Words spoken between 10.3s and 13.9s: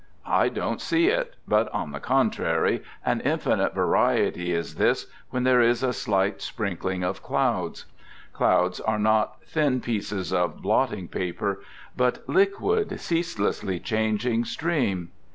of 96 "THE GOOD SOLDIER 'blotting paper; but liquid, ceaselessly